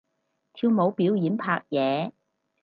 [0.53, 2.11] 跳舞表演拍嘢